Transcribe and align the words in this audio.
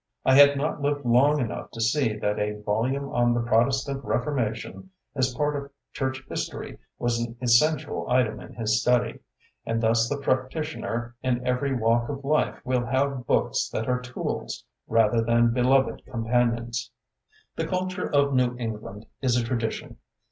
I 0.25 0.33
had 0.33 0.57
not 0.57 0.81
lived 0.81 1.05
long 1.05 1.39
enough 1.39 1.69
to 1.69 1.79
see 1.79 2.17
that 2.17 2.39
a 2.39 2.59
volume 2.63 3.09
on 3.09 3.35
the 3.35 3.41
Protestant 3.41 4.03
reformation 4.03 4.89
as 5.13 5.35
part 5.35 5.55
of 5.55 5.69
church 5.93 6.25
history, 6.27 6.79
was 6.97 7.19
an 7.19 7.35
essential 7.39 8.09
item 8.09 8.39
in 8.39 8.55
his 8.55 8.81
study. 8.81 9.19
And 9.63 9.79
thus 9.79 10.09
the 10.09 10.17
prac 10.17 10.49
titioner 10.49 11.13
in 11.21 11.45
every 11.45 11.75
walk 11.75 12.09
of 12.09 12.25
life 12.25 12.59
will 12.65 12.87
have 12.87 13.27
books 13.27 13.69
that 13.69 13.87
are 13.87 14.01
tools 14.01 14.65
rather 14.87 15.21
than 15.23 15.53
be 15.53 15.61
loved 15.61 16.01
companions. 16.11 16.89
The 17.55 17.67
culture 17.67 18.09
of 18.09 18.33
New 18.33 18.55
England 18.57 19.05
is 19.21 19.39
a 19.39 19.43
tradition. 19.45 19.97